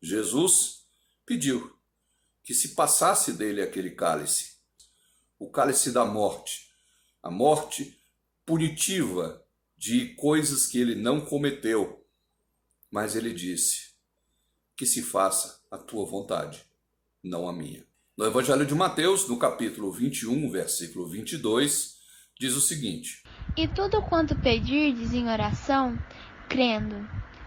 Jesus 0.00 0.86
pediu 1.26 1.76
que 2.42 2.54
se 2.54 2.74
passasse 2.74 3.32
dele 3.32 3.60
aquele 3.60 3.90
cálice, 3.90 4.56
o 5.38 5.50
cálice 5.50 5.92
da 5.92 6.04
morte, 6.04 6.70
a 7.22 7.30
morte 7.30 8.00
punitiva 8.46 9.44
de 9.78 10.14
coisas 10.16 10.66
que 10.66 10.78
ele 10.78 10.96
não 10.96 11.20
cometeu, 11.20 12.04
mas 12.90 13.14
ele 13.14 13.32
disse: 13.32 13.92
Que 14.76 14.84
se 14.84 15.00
faça 15.00 15.62
a 15.70 15.78
tua 15.78 16.04
vontade, 16.04 16.66
não 17.22 17.48
a 17.48 17.52
minha. 17.52 17.86
No 18.16 18.26
Evangelho 18.26 18.66
de 18.66 18.74
Mateus, 18.74 19.28
no 19.28 19.38
capítulo 19.38 19.92
21, 19.92 20.50
versículo 20.50 21.08
22, 21.08 21.98
diz 22.38 22.54
o 22.54 22.60
seguinte: 22.60 23.22
E 23.56 23.68
tudo 23.68 24.02
quanto 24.02 24.34
pedirdes 24.40 25.12
em 25.12 25.28
oração, 25.28 25.96
crendo, 26.48 26.96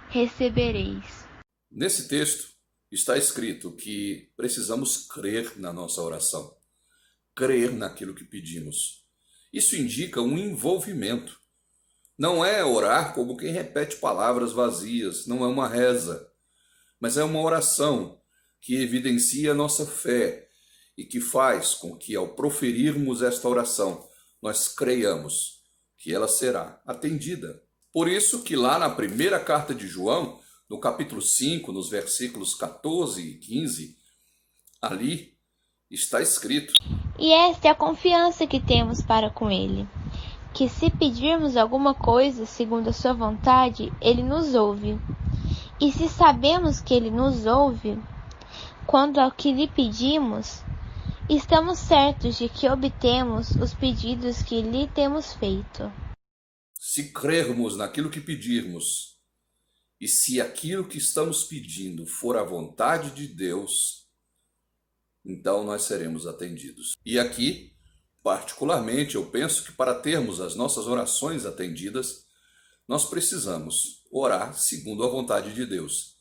recebereis. 0.10 1.28
Nesse 1.70 2.08
texto, 2.08 2.52
está 2.90 3.18
escrito 3.18 3.74
que 3.74 4.32
precisamos 4.38 5.06
crer 5.08 5.60
na 5.60 5.74
nossa 5.74 6.02
oração, 6.02 6.56
crer 7.36 7.74
naquilo 7.74 8.16
que 8.16 8.24
pedimos. 8.24 9.06
Isso 9.52 9.76
indica 9.76 10.22
um 10.22 10.38
envolvimento. 10.38 11.41
Não 12.22 12.46
é 12.46 12.64
orar 12.64 13.16
como 13.16 13.36
quem 13.36 13.52
repete 13.52 13.96
palavras 13.96 14.52
vazias, 14.52 15.26
não 15.26 15.44
é 15.44 15.48
uma 15.48 15.68
reza, 15.68 16.30
mas 17.00 17.18
é 17.18 17.24
uma 17.24 17.42
oração 17.42 18.22
que 18.62 18.76
evidencia 18.76 19.54
a 19.54 19.56
nossa 19.56 19.88
fé 19.88 20.48
e 20.96 21.04
que 21.04 21.20
faz 21.20 21.74
com 21.74 21.96
que, 21.98 22.16
ao 22.16 22.36
proferirmos 22.36 23.24
esta 23.24 23.50
oração, 23.50 24.08
nós 24.40 24.68
creiamos 24.68 25.64
que 25.98 26.14
ela 26.14 26.28
será 26.28 26.80
atendida. 26.86 27.60
Por 27.92 28.08
isso 28.08 28.44
que 28.44 28.56
lá 28.56 28.78
na 28.78 28.92
primeira 28.92 29.40
carta 29.40 29.74
de 29.74 29.88
João, 29.88 30.40
no 30.70 30.80
capítulo 30.80 31.24
5, 31.24 31.72
nos 31.72 31.90
versículos 31.90 32.54
14 32.54 33.20
e 33.20 33.40
15, 33.40 33.98
ali 34.80 35.36
está 35.90 36.22
escrito: 36.22 36.76
E 37.18 37.34
esta 37.34 37.70
é 37.70 37.72
a 37.72 37.76
confiança 37.76 38.46
que 38.46 38.60
temos 38.60 39.02
para 39.02 39.32
com 39.32 39.50
Ele, 39.50 39.88
que 40.54 40.68
se 40.68 40.90
pedirmos 40.90 41.56
alguma 41.56 41.94
coisa 41.94 42.46
segundo 42.46 42.90
a 42.90 42.94
Sua 42.94 43.14
vontade, 43.14 43.92
Ele 44.02 44.24
nos 44.24 44.54
ouve. 44.54 45.00
E 45.80 45.92
se 45.92 46.08
sabemos 46.10 46.80
que 46.80 46.94
Ele 46.94 47.10
nos 47.10 47.46
ouve, 47.46 47.98
quando 48.86 49.20
ao 49.20 49.32
que 49.32 49.52
lhe 49.52 49.68
pedimos, 49.68 50.62
estamos 51.30 51.80
certos 51.80 52.38
de 52.38 52.50
que 52.50 52.70
obtemos 52.70 53.52
os 53.52 53.74
pedidos 53.74 54.42
que 54.42 54.62
lhe 54.62 54.88
temos 54.88 55.34
feito. 55.34 55.92
Se 56.78 57.14
crermos 57.14 57.78
naquilo 57.78 58.10
que 58.10 58.20
pedirmos, 58.20 59.18
e 60.00 60.08
se 60.08 60.42
aquilo 60.42 60.88
que 60.88 60.98
estamos 60.98 61.44
pedindo 61.44 62.06
for 62.08 62.36
a 62.36 62.44
vontade 62.44 63.12
de 63.12 63.28
Deus, 63.28 64.08
então 65.24 65.64
nós 65.64 65.84
seremos 65.84 66.26
atendidos. 66.26 66.94
E 67.06 67.20
aqui, 67.20 67.71
particularmente, 68.24 69.16
eu 69.16 69.26
penso 69.26 69.64
que 69.64 69.72
para 69.72 69.96
termos 69.96 70.40
as 70.40 70.56
nossas 70.56 70.88
orações 70.88 71.46
atendidas, 71.46 72.26
nós 72.88 73.06
precisamos 73.06 74.04
orar 74.12 74.54
segundo 74.54 75.04
a 75.04 75.08
vontade 75.08 75.54
de 75.54 75.66
Deus. 75.66 76.16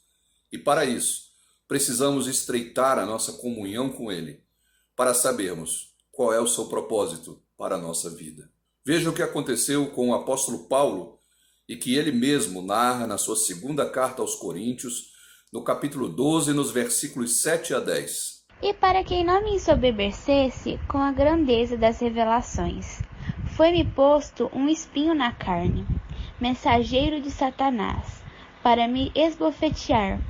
E 0.53 0.59
para 0.59 0.85
isso, 0.85 1.31
precisamos 1.69 2.27
estreitar 2.27 2.99
a 2.99 3.07
nossa 3.07 3.35
comunhão 3.35 3.91
com 3.91 4.11
Ele, 4.11 4.43
para 4.97 5.15
sabermos 5.15 5.93
qual 6.11 6.33
é 6.33 6.41
o 6.41 6.47
seu 6.47 6.67
propósito 6.67 7.41
para 7.57 7.77
a 7.77 7.79
nossa 7.79 8.11
vida. 8.11 8.51
Veja 8.85 9.11
o 9.11 9.13
que 9.13 9.23
aconteceu 9.23 9.91
com 9.91 10.09
o 10.11 10.15
apóstolo 10.15 10.65
Paulo 10.65 11.19
e 11.69 11.77
que 11.77 11.95
ele 11.95 12.11
mesmo 12.11 12.63
narra 12.63 13.07
na 13.07 13.17
sua 13.17 13.37
segunda 13.37 13.89
carta 13.89 14.23
aos 14.23 14.35
Coríntios, 14.35 15.13
no 15.53 15.63
capítulo 15.63 16.09
12, 16.09 16.53
nos 16.53 16.71
versículos 16.71 17.43
7 17.43 17.75
a 17.75 17.81
10. 17.81 18.40
E 18.63 18.75
para 18.75 19.03
quem 19.03 19.25
não 19.25 19.43
me 19.43 19.55
ensoberbecesse 19.55 20.79
com 20.87 20.99
a 20.99 21.11
grandeza 21.11 21.79
das 21.79 21.99
revelações, 21.99 23.03
foi-me 23.47 23.85
posto 23.85 24.51
um 24.53 24.69
espinho 24.69 25.15
na 25.15 25.33
carne, 25.33 25.87
mensageiro 26.39 27.23
de 27.23 27.31
Satanás, 27.31 28.23
para 28.63 28.87
me 28.87 29.11
esbofetear, 29.15 30.21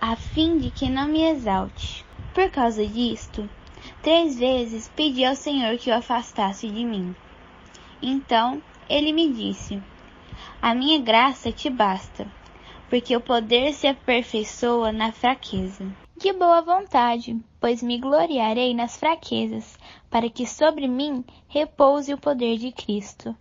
a 0.00 0.16
fim 0.16 0.56
de 0.56 0.70
que 0.70 0.88
não 0.88 1.06
me 1.06 1.22
exalte. 1.22 2.02
Por 2.32 2.50
causa 2.50 2.86
disto, 2.86 3.48
três 4.02 4.38
vezes 4.38 4.90
pedi 4.96 5.22
ao 5.22 5.34
Senhor 5.34 5.76
que 5.76 5.90
o 5.90 5.94
afastasse 5.94 6.66
de 6.66 6.82
mim. 6.82 7.14
Então 8.00 8.62
ele 8.88 9.12
me 9.12 9.30
disse: 9.30 9.82
A 10.62 10.74
minha 10.74 10.98
graça 10.98 11.52
te 11.52 11.68
basta, 11.68 12.26
porque 12.88 13.14
o 13.14 13.20
poder 13.20 13.74
se 13.74 13.86
aperfeiçoa 13.86 14.92
na 14.92 15.12
fraqueza. 15.12 16.07
De 16.20 16.32
boa 16.32 16.60
vontade, 16.60 17.40
pois 17.60 17.80
me 17.80 17.96
gloriarei 17.96 18.74
nas 18.74 18.96
fraquezas, 18.96 19.78
para 20.10 20.28
que 20.28 20.48
sobre 20.48 20.88
mim 20.88 21.24
repouse 21.46 22.12
o 22.12 22.18
poder 22.18 22.58
de 22.58 22.72
Cristo. 22.72 23.36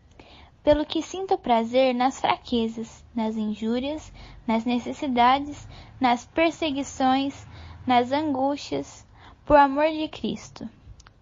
Pelo 0.63 0.85
que 0.85 1.01
sinto 1.01 1.39
prazer 1.39 1.95
nas 1.95 2.21
fraquezas, 2.21 3.03
nas 3.15 3.35
injúrias, 3.35 4.13
nas 4.45 4.63
necessidades, 4.63 5.67
nas 5.99 6.27
perseguições, 6.27 7.47
nas 7.87 8.11
angústias, 8.11 9.03
por 9.43 9.57
amor 9.57 9.89
de 9.89 10.07
Cristo. 10.07 10.69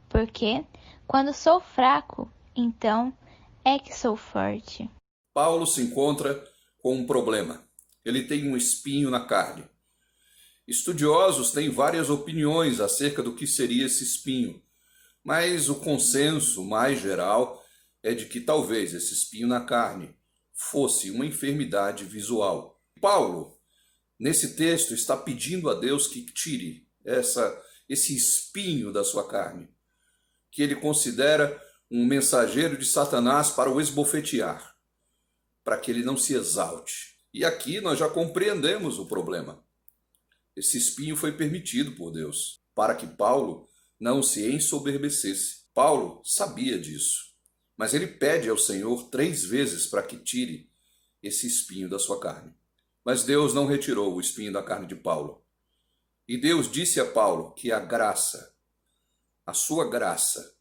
Porque, 0.09 0.61
quando 1.07 1.31
sou 1.31 1.61
fraco, 1.61 2.29
então 2.53 3.13
é 3.63 3.79
que 3.79 3.95
sou 3.95 4.17
forte. 4.17 4.89
Paulo 5.33 5.65
se 5.65 5.81
encontra 5.81 6.43
com 6.79 6.95
um 6.95 7.05
problema. 7.05 7.63
Ele 8.03 8.23
tem 8.23 8.45
um 8.51 8.57
espinho 8.57 9.09
na 9.09 9.25
carne. 9.25 9.63
Estudiosos 10.67 11.51
têm 11.51 11.69
várias 11.69 12.09
opiniões 12.09 12.79
acerca 12.79 13.21
do 13.21 13.35
que 13.35 13.45
seria 13.45 13.85
esse 13.85 14.03
espinho, 14.03 14.61
mas 15.23 15.69
o 15.69 15.75
consenso 15.75 16.63
mais 16.63 16.99
geral 16.99 17.63
é 18.01 18.13
de 18.13 18.25
que 18.25 18.39
talvez 18.39 18.93
esse 18.93 19.13
espinho 19.13 19.47
na 19.47 19.61
carne 19.61 20.15
fosse 20.53 21.11
uma 21.11 21.25
enfermidade 21.25 22.05
visual. 22.05 22.81
Paulo, 22.99 23.59
nesse 24.19 24.55
texto, 24.55 24.93
está 24.93 25.15
pedindo 25.17 25.69
a 25.69 25.73
Deus 25.73 26.07
que 26.07 26.21
tire 26.21 26.87
essa, 27.03 27.61
esse 27.89 28.15
espinho 28.15 28.91
da 28.91 29.03
sua 29.03 29.27
carne, 29.27 29.69
que 30.51 30.63
ele 30.63 30.75
considera 30.75 31.61
um 31.89 32.05
mensageiro 32.05 32.77
de 32.77 32.85
Satanás 32.85 33.49
para 33.49 33.69
o 33.69 33.79
esbofetear, 33.79 34.75
para 35.63 35.77
que 35.77 35.91
ele 35.91 36.03
não 36.03 36.17
se 36.17 36.33
exalte. 36.33 37.15
E 37.33 37.43
aqui 37.43 37.81
nós 37.81 37.99
já 37.99 38.07
compreendemos 38.09 38.97
o 38.97 39.05
problema. 39.05 39.64
Esse 40.55 40.77
espinho 40.77 41.15
foi 41.15 41.33
permitido 41.33 41.91
por 41.93 42.11
Deus, 42.11 42.61
para 42.73 42.95
que 42.95 43.07
Paulo 43.07 43.67
não 43.99 44.23
se 44.23 44.49
ensoberbecesse. 44.49 45.65
Paulo 45.73 46.21
sabia 46.23 46.79
disso, 46.79 47.33
mas 47.75 47.93
ele 47.93 48.07
pede 48.07 48.49
ao 48.49 48.57
Senhor 48.57 49.09
três 49.09 49.43
vezes 49.43 49.87
para 49.87 50.03
que 50.03 50.17
tire 50.17 50.71
esse 51.21 51.47
espinho 51.47 51.89
da 51.89 51.99
sua 51.99 52.19
carne. 52.19 52.53
Mas 53.03 53.23
Deus 53.23 53.53
não 53.53 53.65
retirou 53.65 54.15
o 54.15 54.21
espinho 54.21 54.53
da 54.53 54.63
carne 54.63 54.87
de 54.87 54.95
Paulo. 54.95 55.45
E 56.27 56.39
Deus 56.39 56.71
disse 56.71 56.99
a 56.99 57.05
Paulo 57.05 57.53
que 57.53 57.71
a 57.71 57.79
graça, 57.79 58.55
a 59.45 59.53
sua 59.53 59.89
graça, 59.89 60.55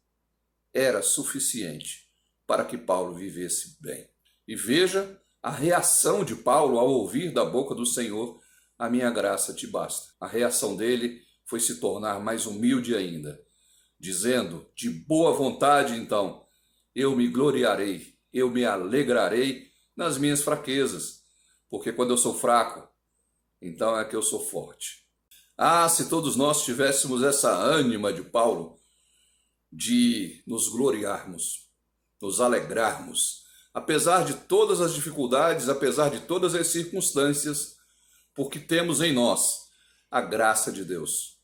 era 0.73 1.01
suficiente 1.01 2.09
para 2.45 2.65
que 2.65 2.77
Paulo 2.77 3.15
vivesse 3.15 3.77
bem. 3.81 4.07
E 4.47 4.55
veja 4.55 5.19
a 5.41 5.49
reação 5.49 6.23
de 6.23 6.35
Paulo 6.35 6.77
ao 6.77 6.87
ouvir 6.87 7.31
da 7.33 7.45
boca 7.45 7.73
do 7.73 7.85
Senhor: 7.85 8.39
A 8.77 8.89
minha 8.89 9.09
graça 9.09 9.53
te 9.53 9.67
basta. 9.67 10.13
A 10.19 10.27
reação 10.27 10.75
dele 10.75 11.21
foi 11.45 11.59
se 11.59 11.79
tornar 11.79 12.19
mais 12.19 12.45
humilde 12.45 12.95
ainda, 12.95 13.39
dizendo: 13.99 14.69
De 14.75 14.89
boa 14.89 15.33
vontade, 15.33 15.95
então, 15.95 16.45
eu 16.93 17.15
me 17.15 17.27
gloriarei, 17.27 18.15
eu 18.33 18.49
me 18.49 18.65
alegrarei 18.65 19.69
nas 19.95 20.17
minhas 20.17 20.41
fraquezas, 20.41 21.21
porque 21.69 21.93
quando 21.93 22.11
eu 22.11 22.17
sou 22.17 22.33
fraco, 22.37 22.87
então 23.61 23.97
é 23.97 24.03
que 24.03 24.15
eu 24.15 24.21
sou 24.21 24.45
forte. 24.45 25.05
Ah, 25.57 25.87
se 25.87 26.09
todos 26.09 26.35
nós 26.35 26.65
tivéssemos 26.65 27.23
essa 27.23 27.55
ânima 27.55 28.11
de 28.11 28.23
Paulo, 28.23 28.77
de 29.71 30.43
nos 30.45 30.67
gloriarmos, 30.67 31.69
nos 32.21 32.41
alegrarmos, 32.41 33.45
apesar 33.73 34.25
de 34.25 34.33
todas 34.33 34.81
as 34.81 34.93
dificuldades, 34.93 35.69
apesar 35.69 36.09
de 36.09 36.21
todas 36.21 36.55
as 36.55 36.67
circunstâncias, 36.67 37.74
porque 38.35 38.59
temos 38.59 39.01
em 39.01 39.13
nós 39.13 39.69
a 40.11 40.21
graça 40.21 40.71
de 40.71 40.83
Deus. 40.83 41.39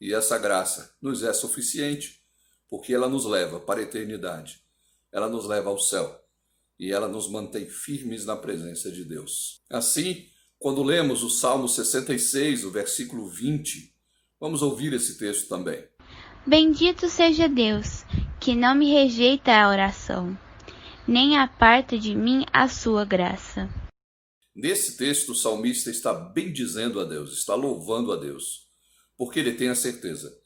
E 0.00 0.12
essa 0.12 0.38
graça 0.38 0.94
nos 1.00 1.22
é 1.22 1.32
suficiente, 1.32 2.20
porque 2.68 2.92
ela 2.92 3.08
nos 3.08 3.24
leva 3.24 3.58
para 3.58 3.80
a 3.80 3.82
eternidade, 3.82 4.60
ela 5.10 5.28
nos 5.28 5.46
leva 5.46 5.70
ao 5.70 5.78
céu 5.78 6.20
e 6.78 6.92
ela 6.92 7.08
nos 7.08 7.28
mantém 7.30 7.66
firmes 7.66 8.26
na 8.26 8.36
presença 8.36 8.90
de 8.90 9.04
Deus. 9.04 9.62
Assim, 9.70 10.26
quando 10.58 10.82
lemos 10.82 11.22
o 11.22 11.30
Salmo 11.30 11.68
66, 11.68 12.64
o 12.64 12.70
versículo 12.70 13.28
20, 13.28 13.94
vamos 14.40 14.60
ouvir 14.60 14.92
esse 14.92 15.16
texto 15.16 15.48
também. 15.48 15.86
Bendito 16.46 17.08
seja 17.08 17.48
Deus, 17.48 18.04
que 18.40 18.54
não 18.54 18.74
me 18.74 18.92
rejeita 18.92 19.52
a 19.52 19.68
oração, 19.68 20.36
nem 21.06 21.38
aparta 21.38 21.98
de 21.98 22.14
mim 22.14 22.44
a 22.52 22.68
sua 22.68 23.04
graça. 23.04 23.83
Nesse 24.54 24.96
texto, 24.96 25.32
o 25.32 25.34
salmista 25.34 25.90
está 25.90 26.14
bendizendo 26.14 27.00
a 27.00 27.04
Deus, 27.04 27.32
está 27.32 27.54
louvando 27.54 28.12
a 28.12 28.16
Deus, 28.16 28.68
porque 29.16 29.40
ele 29.40 29.54
tem 29.54 29.68
a 29.68 29.74
certeza 29.74 30.38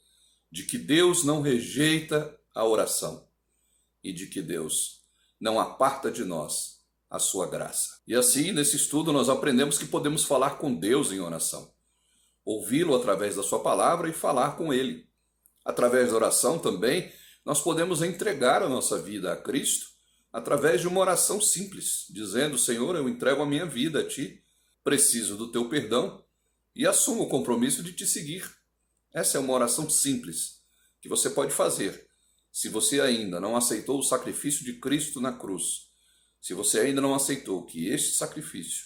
de 0.51 0.63
que 0.63 0.79
Deus 0.79 1.23
não 1.23 1.41
rejeita 1.41 2.35
a 2.55 2.65
oração 2.65 3.27
e 4.03 4.11
de 4.11 4.25
que 4.25 4.41
Deus 4.41 5.03
não 5.39 5.59
aparta 5.59 6.09
de 6.09 6.25
nós 6.25 6.79
a 7.07 7.19
sua 7.19 7.47
graça. 7.47 7.99
E 8.07 8.15
assim, 8.15 8.51
nesse 8.51 8.75
estudo, 8.75 9.13
nós 9.13 9.29
aprendemos 9.29 9.77
que 9.77 9.85
podemos 9.85 10.23
falar 10.23 10.57
com 10.57 10.73
Deus 10.73 11.11
em 11.11 11.19
oração, 11.19 11.71
ouvi-lo 12.43 12.95
através 12.95 13.35
da 13.35 13.43
sua 13.43 13.59
palavra 13.59 14.09
e 14.09 14.13
falar 14.13 14.57
com 14.57 14.73
ele. 14.73 15.07
Através 15.63 16.09
da 16.09 16.15
oração 16.15 16.57
também, 16.57 17.11
nós 17.45 17.61
podemos 17.61 18.01
entregar 18.01 18.63
a 18.63 18.69
nossa 18.69 18.97
vida 18.99 19.31
a 19.31 19.35
Cristo 19.35 19.88
através 20.31 20.81
de 20.81 20.87
uma 20.87 21.01
oração 21.01 21.41
simples, 21.41 22.05
dizendo: 22.09 22.57
Senhor, 22.57 22.95
eu 22.95 23.09
entrego 23.09 23.41
a 23.41 23.45
minha 23.45 23.65
vida 23.65 24.01
a 24.01 24.07
Ti, 24.07 24.43
preciso 24.83 25.35
do 25.35 25.51
Teu 25.51 25.69
perdão 25.69 26.23
e 26.75 26.87
assuma 26.87 27.23
o 27.23 27.29
compromisso 27.29 27.83
de 27.83 27.91
te 27.91 28.05
seguir. 28.05 28.49
Essa 29.13 29.37
é 29.37 29.41
uma 29.41 29.53
oração 29.53 29.89
simples 29.89 30.61
que 31.01 31.09
você 31.09 31.29
pode 31.29 31.51
fazer. 31.51 32.07
Se 32.51 32.69
você 32.69 33.01
ainda 33.01 33.39
não 33.39 33.55
aceitou 33.55 33.99
o 33.99 34.03
sacrifício 34.03 34.63
de 34.63 34.73
Cristo 34.73 35.19
na 35.19 35.33
cruz, 35.33 35.89
se 36.41 36.53
você 36.53 36.79
ainda 36.79 37.01
não 37.01 37.13
aceitou 37.13 37.65
que 37.65 37.87
este 37.87 38.15
sacrifício 38.15 38.85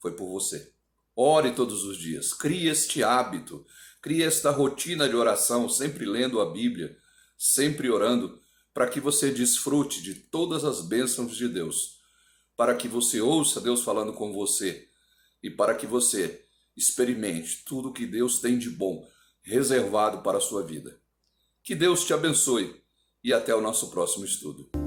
foi 0.00 0.12
por 0.12 0.28
você, 0.28 0.72
ore 1.14 1.52
todos 1.52 1.84
os 1.84 1.98
dias, 1.98 2.32
crie 2.32 2.68
este 2.68 3.02
hábito, 3.02 3.64
crie 4.00 4.22
esta 4.22 4.50
rotina 4.50 5.08
de 5.08 5.14
oração, 5.14 5.68
sempre 5.68 6.06
lendo 6.06 6.40
a 6.40 6.50
Bíblia, 6.50 6.96
sempre 7.36 7.90
orando, 7.90 8.40
para 8.74 8.88
que 8.88 9.00
você 9.00 9.30
desfrute 9.30 10.02
de 10.02 10.14
todas 10.14 10.64
as 10.64 10.80
bênçãos 10.82 11.36
de 11.36 11.48
Deus, 11.48 12.00
para 12.56 12.74
que 12.74 12.88
você 12.88 13.20
ouça 13.20 13.60
Deus 13.60 13.82
falando 13.82 14.12
com 14.12 14.32
você 14.32 14.88
e 15.40 15.48
para 15.48 15.74
que 15.76 15.86
você 15.86 16.44
experimente 16.76 17.62
tudo 17.64 17.92
que 17.92 18.04
Deus 18.04 18.40
tem 18.40 18.58
de 18.58 18.68
bom 18.68 19.08
reservado 19.42 20.22
para 20.22 20.38
a 20.38 20.40
sua 20.40 20.64
vida. 20.64 21.00
Que 21.62 21.74
Deus 21.74 22.04
te 22.04 22.12
abençoe 22.12 22.82
e 23.22 23.32
até 23.32 23.54
o 23.54 23.60
nosso 23.60 23.90
próximo 23.90 24.24
estudo. 24.24 24.83